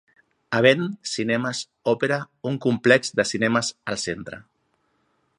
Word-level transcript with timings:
Event 0.59 0.85
Cinemas 1.09 1.59
opera 1.93 2.17
un 2.51 2.57
complex 2.65 3.13
de 3.19 3.27
cinemes 3.33 3.69
al 3.93 3.99
centre. 4.05 4.41